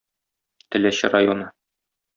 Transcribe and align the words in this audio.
Теләче 0.75 1.13
районы. 1.19 1.51